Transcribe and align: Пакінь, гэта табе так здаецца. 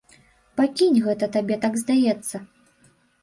Пакінь, 0.59 0.97
гэта 1.07 1.25
табе 1.37 1.55
так 1.65 1.77
здаецца. 1.83 2.37